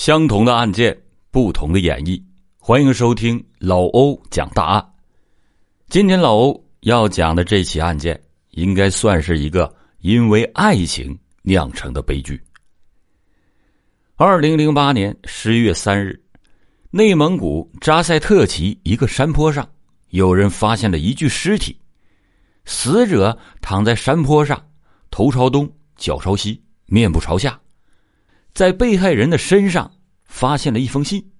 [0.00, 0.98] 相同的案件，
[1.30, 2.18] 不同的演绎。
[2.58, 4.94] 欢迎收听老欧讲大案。
[5.90, 8.18] 今天老欧要讲的这起案件，
[8.52, 12.42] 应该算是一个因为爱情酿成的悲剧。
[14.16, 16.18] 二零零八年十月三日，
[16.90, 19.68] 内蒙古扎赛特旗一个山坡上，
[20.08, 21.78] 有人发现了一具尸体，
[22.64, 24.66] 死者躺在山坡上，
[25.10, 27.59] 头朝东，脚朝西，面部朝下。
[28.60, 29.90] 在被害人的身上
[30.26, 31.32] 发现了一封信，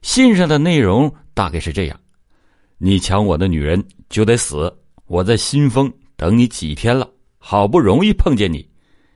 [0.00, 2.00] 信上的内容大概是这样
[2.80, 8.66] ：“你抢我的女人就得死，我在新丰等你几天了，好不容易碰见你，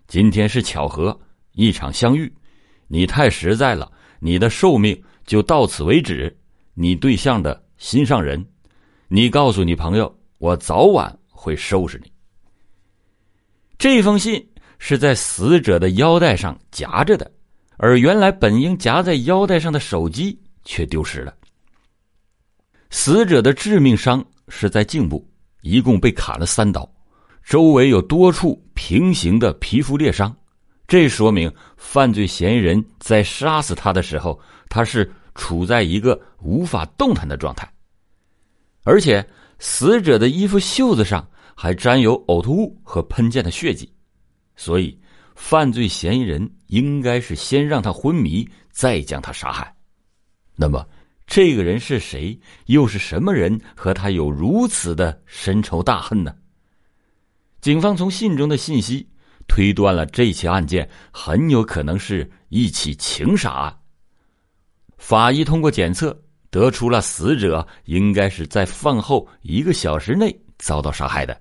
[0.06, 1.18] 今天是巧合，
[1.52, 2.30] 一场相遇，
[2.88, 6.30] 你太实在了，你的寿命就到此为止。
[6.74, 8.44] 你对象的心上人，
[9.08, 12.12] 你告诉你朋友，我早晚会收拾你。”
[13.80, 14.46] 这封信。
[14.86, 17.32] 是在死者的腰带上夹着的，
[17.78, 21.34] 而原来本应夹在腰带上的手机却丢失了。
[22.90, 25.26] 死者的致命伤是在颈部，
[25.62, 26.86] 一共被砍了三刀，
[27.42, 30.36] 周围有多处平行的皮肤裂伤，
[30.86, 34.38] 这说明犯罪嫌疑人在杀死他的时候，
[34.68, 37.66] 他是处在一个无法动弹的状态，
[38.82, 39.26] 而且
[39.58, 43.90] 死者的衣服袖子上还沾有呕吐物和喷溅的血迹。
[44.56, 44.98] 所以，
[45.34, 49.74] 犯罪嫌疑人应该是先让他昏迷，再将他杀害。
[50.56, 50.86] 那么，
[51.26, 52.38] 这个人是谁？
[52.66, 56.34] 又是什么人和他有如此的深仇大恨呢？
[57.60, 59.08] 警方从信中的信息
[59.48, 63.78] 推断了这起案件很有可能是一起情杀案。
[64.98, 66.18] 法医通过检测
[66.50, 71.40] 得出了死者应该是在饭后一个小时内遭到杀害的。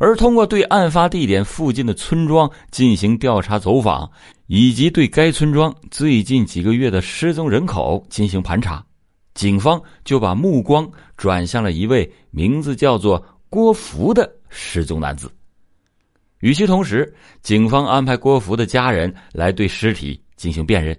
[0.00, 4.08] 而通过对案发地点附近的村庄进行调查走访，
[4.46, 8.84] 以及对该村庄最近几个月的失踪人口进行盘查，
[9.34, 15.28] 警方就把目光转向了一位名字叫做郭福的失踪男子。
[16.38, 17.12] 与其同时，
[17.42, 20.96] 警方安排郭福的家人来对尸体进行辨认，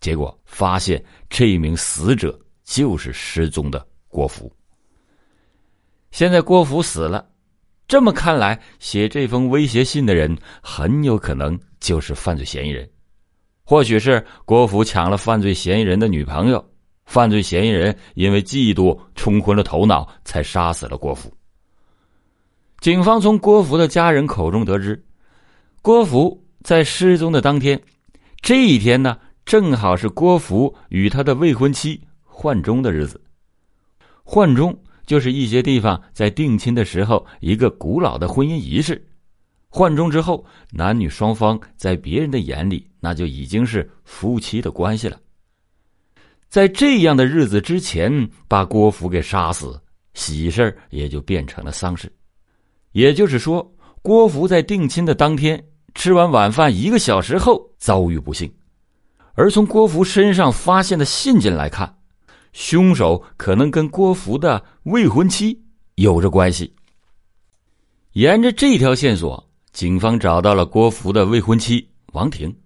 [0.00, 4.52] 结果发现这名死者就是失踪的郭福。
[6.10, 7.24] 现在郭福死了。
[7.86, 12.88] 这么看来，写这封威胁信的人很有可能就是犯罪嫌疑人，
[13.62, 16.64] 或许是郭福抢了犯罪嫌疑人的女朋友，
[17.04, 21.30] 犯罪嫌疑人因为嫉妒冲昏了头脑，才杀死了郭福。
[22.80, 25.04] 警方从郭福的家人口中得知，
[25.82, 27.78] 郭福在失踪的当天，
[28.40, 33.20] 这一天呢，正好是郭福与他的未婚妻换钟的日子，
[34.22, 34.74] 换钟。
[35.06, 39.06] 就是一些地方在定亲的时候，一个古老的婚姻仪式。
[39.68, 45.18] 换钟之后，男女双方在别人的眼里，那就已经是夫妻的关系了。
[46.48, 49.80] 在这样的日子之前，把郭福给杀死，
[50.14, 52.12] 喜事也就变成了丧事。
[52.92, 53.68] 也就是说，
[54.00, 55.60] 郭福在定亲的当天
[55.94, 58.48] 吃完晚饭一个小时后遭遇不幸。
[59.34, 61.92] 而从郭福身上发现的信件来看。
[62.54, 65.60] 凶手可能跟郭福的未婚妻
[65.96, 66.72] 有着关系。
[68.12, 72.56] 沿着这条线索，警方找到了郭福的未婚妻王婷。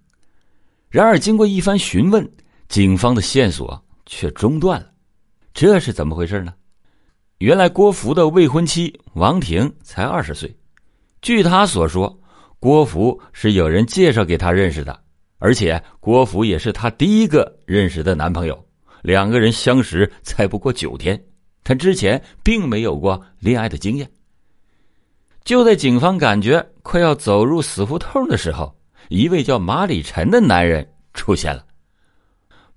[0.89, 2.29] 然而，经过一番询问，
[2.67, 4.91] 警方的线索却中断了。
[5.55, 6.53] 这是怎么回事呢？
[7.39, 10.55] 原来，郭福的未婚妻王婷才二十岁。
[11.21, 12.15] 据他所说，
[12.59, 14.99] 郭福是有人介绍给他认识的，
[15.39, 18.68] 而且郭福也是他第一个认识的男朋友。
[19.01, 21.21] 两个人相识才不过九天，
[21.63, 24.09] 他之前并没有过恋爱的经验。
[25.43, 28.75] 就在警方感觉快要走入死胡同的时候，
[29.07, 31.65] 一位叫马里臣的男人出现了。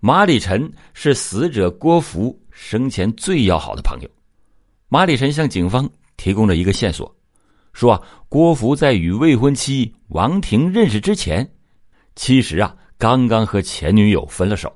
[0.00, 4.08] 马里臣是死者郭福生前最要好的朋友。
[4.88, 7.14] 马里臣向警方提供了一个线索，
[7.72, 11.48] 说啊郭福在与未婚妻王婷认识之前，
[12.16, 14.74] 其实啊刚刚和前女友分了手。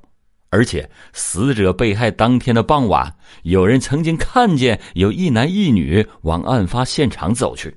[0.49, 7.77] 而且，死者被害当天的傍晚，有人曾经看见有一男一女往案发现场走去。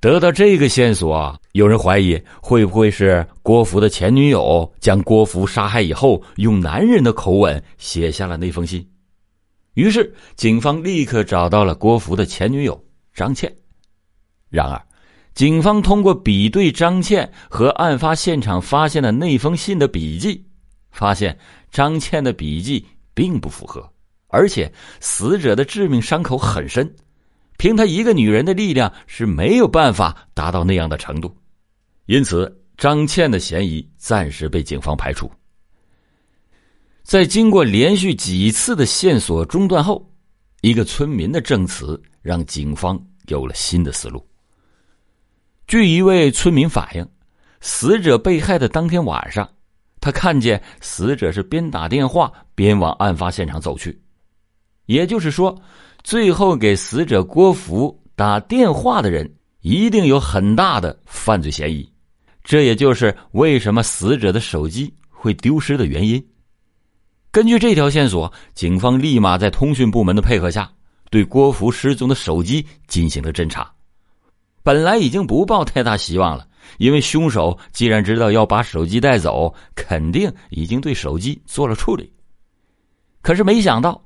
[0.00, 8.86] 得到这个线索，有人怀疑会不会是郭福的前女友将郭福杀害以后，用男人的口吻写下了那封信。
[9.74, 12.84] 于是，警方立刻找到了郭福的前女友
[13.14, 13.52] 张倩。
[14.50, 14.80] 然而，
[15.34, 20.44] 警方通过比对张倩和案发现场发现的那封信的笔迹。
[20.90, 21.38] 发现
[21.72, 23.90] 张倩的笔迹并不符合，
[24.28, 24.70] 而且
[25.00, 26.94] 死者的致命伤口很深，
[27.56, 31.34] 凭她一个女人的力量是没有办法达到那样的程度，
[32.06, 35.30] 因此张倩的嫌疑暂时被警方排除。
[37.02, 40.08] 在经过连续几次的线索中断后，
[40.60, 44.24] 一个村民的证词让警方有了新的思路。
[45.66, 47.08] 据一位村民反映，
[47.60, 49.48] 死者被害的当天晚上，
[50.02, 53.98] 他看见死者是边打电话边往案发现场走去。
[54.86, 55.56] 也就是说，
[56.02, 61.88] 最后给死者郭福打电话的人一定有很大的犯罪嫌疑。
[62.42, 66.22] 这也就是为什么死者的手机会丢失的原因。
[67.30, 70.68] 根据这条线索，警方立马在通讯部门的配合下，
[71.10, 73.72] 对郭福失踪的手机进行了侦查。
[74.64, 76.46] 本来已经不抱太大希望了，
[76.78, 82.12] 因为凶手既然知道要把手机带走，肯定已经对手机做了处理。
[83.20, 84.02] 可是没想到，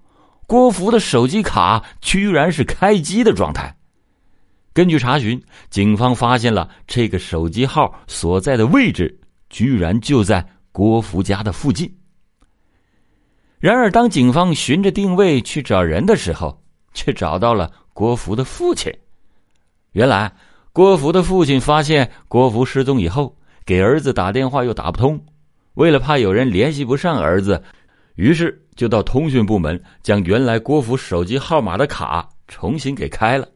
[0.47, 3.75] 郭福的手机卡居然是开机的状态。
[4.73, 9.19] 根据查询，警方发现了这个手机号所在的位置，
[9.49, 11.91] 居然就在郭福家的附近。
[13.59, 16.63] 然而，当警方循着定位去找人的时候，
[16.93, 18.93] 却找到了郭福的父亲。
[19.93, 20.31] 原来，
[20.77, 23.35] 郭福的父亲发现郭福失踪以后，
[23.65, 25.19] 给儿子打电话又打不通，
[25.73, 27.63] 为了怕有人联系不上儿子，
[28.17, 33.49] 于是就到通讯部门将原来郭福手机号码的卡重新给开了。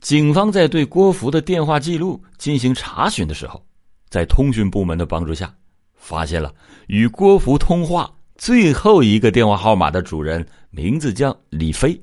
[0.00, 3.64] 警方在对郭福的电话记录进行查询的时候，
[4.08, 5.54] 在通讯部门的帮助下，
[5.94, 6.52] 发现了
[6.88, 11.96] 与郭福通话最后一个电话号码的主人名字叫李飞，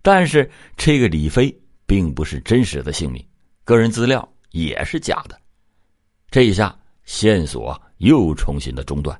[0.00, 1.54] 但是这个李飞
[1.86, 3.24] 并不是真实的姓名，
[3.64, 5.40] 个人资料也是假的。
[6.30, 9.18] 这一下线索又重新的中断。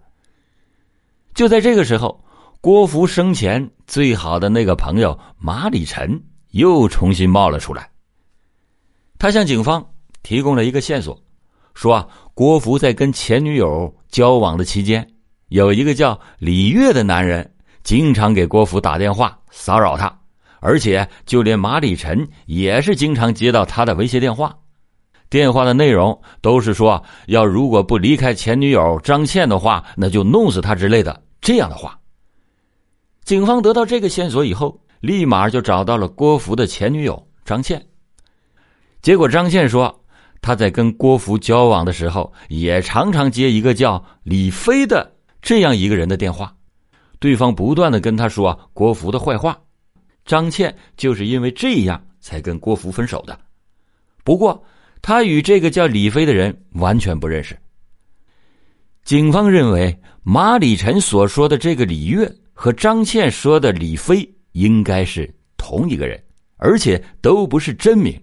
[1.35, 2.23] 就在这个时候，
[2.61, 6.21] 郭福生前最好的那个朋友马里臣
[6.51, 7.89] 又重新冒了出来。
[9.19, 9.87] 他向警方
[10.23, 11.19] 提供了一个线索，
[11.75, 15.07] 说啊，郭福在跟前女友交往的期间，
[15.49, 17.55] 有一个叫李月的男人
[17.85, 20.21] 经常给郭福打电话骚扰他，
[20.61, 24.57] 而且就连马礼臣也是经常接到他的威胁电话，
[25.29, 31.99] 电话的内容都是说要如果不离开前女友张倩的话，那就弄死他之类的这样的话。
[33.25, 37.85] 警方得到这个线索以后，立马就找到了郭福的前女友张倩。
[39.03, 40.05] 结果，张倩说，
[40.41, 45.13] 她在跟郭福交往的时候，也常常接一个叫李飞的
[45.43, 46.55] 这样一个人的电话，
[47.19, 49.59] 对方不断的跟他说郭福的坏话。
[50.27, 53.39] 张倩就是因为这样才跟郭福分手的。
[54.25, 54.63] 不过，
[55.01, 57.57] 他与这个叫李飞的人完全不认识。
[59.05, 66.21] 警方认为，马礼臣所说的这个李月和张倩说的李飞应该是同一个人，
[66.57, 68.21] 而且都不是真名。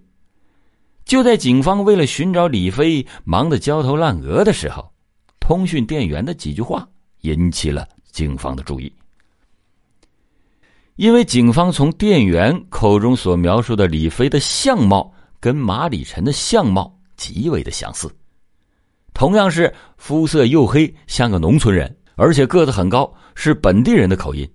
[1.06, 4.92] 就在警方为了寻找李飞忙得焦头烂额的时候，
[5.40, 6.86] 通讯店员的几句话
[7.22, 8.92] 引起了警方的注意。
[10.96, 18.10] 因为警方从店员口中所描述的李飞的相貌跟马礼臣的相貌极为的相似，
[19.12, 24.48] 同样是肤色黝黑，像个农村人，而且个子很高，是本地人的口音。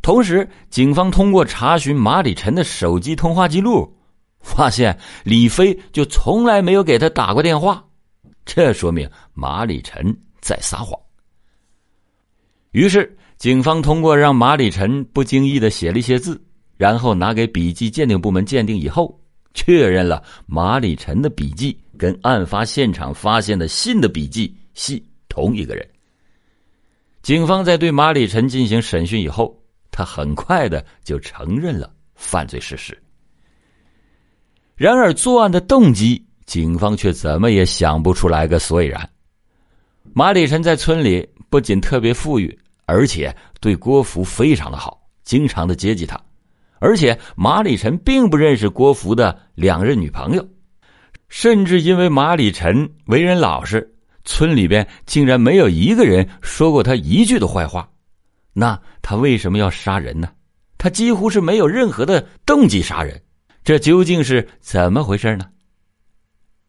[0.00, 3.96] 同时，警方通过查询马礼臣的手机通话记录。
[4.40, 7.84] 发现李飞就从来没有给他打过电话，
[8.44, 10.98] 这说明马礼臣在撒谎。
[12.72, 16.40] 于是，警方通过让马里臣不经意的写了一些字，
[16.76, 19.20] 然后拿给笔迹鉴定部门鉴定以后，
[19.52, 25.84] 确认了马里臣的笔迹跟案发现场发现的信的笔迹系同一个人。
[27.20, 32.96] 警方在对马里臣进行审讯以后，他很快的就承认了犯罪事实。
[34.76, 39.10] 然而，作案的动机，警方却怎么也想不出来个所以然。
[40.12, 46.20] 马里臣在村里不仅特别富裕，而且对郭福非常的好，经常的接济他。
[46.78, 50.44] 而且，马礼臣并不认识郭福的两任女朋友，
[51.28, 53.88] 甚至因为马礼臣为人老实，
[54.24, 57.88] 村里边竟然没有一个人说过他一句的坏话。
[58.52, 60.28] 那他为什么要杀人呢？
[60.76, 63.22] 他几乎是没有任何的动机杀人。
[63.62, 65.46] 这究竟是怎么回事呢？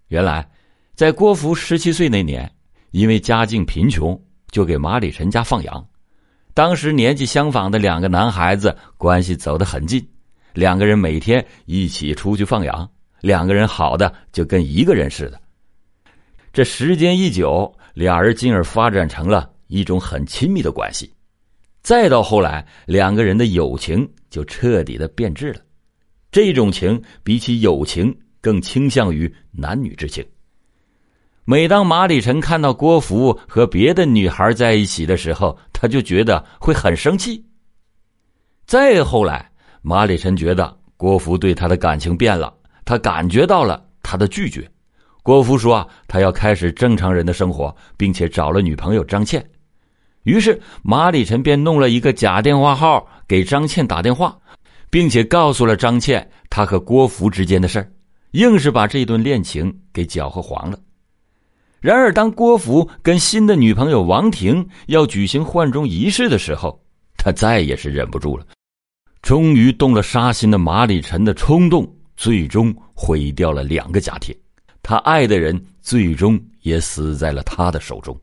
[0.10, 0.48] 原来，
[0.94, 2.50] 在郭福十七岁那年，
[2.92, 4.18] 因为家境贫穷，
[4.52, 5.84] 就给马礼臣家放羊。
[6.54, 10.08] 当时年纪相仿的两个男孩子关系走得很近，
[10.54, 12.88] 两个人每天一起出去放羊，
[13.22, 15.42] 两个人好的就跟一个人似的。
[16.52, 21.12] 这时间一久，俩人进而发展成了一种很亲密的关系。
[21.82, 25.60] 再到后来，两个人的友情就彻底的变质了。
[26.32, 30.24] 这种情比起友情更倾向于男女之情。
[31.46, 37.44] 每当马里臣看到郭福和别的女孩在一起的时候，他就觉得会很生气。
[38.66, 42.54] 再后来，马里臣觉得郭福对他的感情变了，
[42.86, 44.70] 他感觉到了他的拒绝。
[45.22, 49.46] 郭福说：“啊，他要开始正常人的生活，并且找了女朋友张倩。”
[50.24, 54.38] 于是马里臣便弄了一个假电话号给张倩打电话，
[54.90, 57.86] 并且告诉了张倩他和郭福之间的事，
[58.32, 60.80] 硬是把这段恋情给搅和黄了。
[61.84, 66.82] 然而，当郭福跟新的女朋友王婷要举行换装仪式的时候，
[67.18, 68.48] 他再也是忍不住了，
[69.22, 71.86] 终于动了杀心的马礼臣的冲动，
[72.16, 74.34] 最终毁掉了两个家庭，
[74.82, 78.18] 他爱的人最终也死在了他的手中。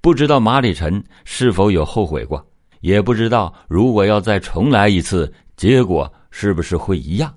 [0.00, 2.40] 不知道马礼臣是否有后悔过，
[2.80, 7.34] 也不知道如果要再重来一次，结果是不是会一样。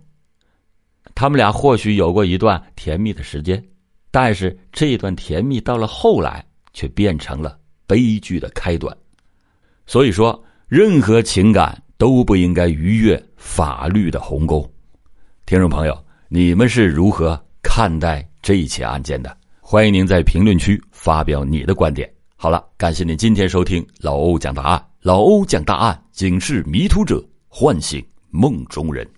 [1.15, 3.59] 他们俩或许有过一段甜蜜的时间。
[4.13, 8.95] 但是这段甜蜜到了后来，却变成了悲剧的开端。
[9.87, 14.71] 所以说，任何情感都不应该逾越法律的鸿沟。
[15.47, 19.35] 听众朋友，你们是如何看待这一起案件的？
[19.59, 22.07] 欢迎您在评论区发表你的观点。
[22.35, 24.85] 好了，感谢您今天收听老欧讲大案。
[25.01, 29.09] 老欧讲大案，警示迷途者，唤醒梦中人。